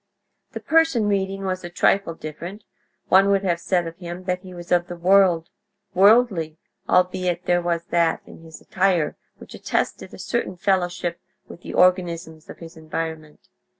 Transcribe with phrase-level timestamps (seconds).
[0.53, 2.63] The person reading was a trifle different;
[3.09, 5.49] one would have said of him that he was of the world,
[5.93, 6.57] worldly,
[6.89, 12.49] albeit there was that in his attire which attested a certain fellowship with the organisms
[12.49, 13.47] of his environment.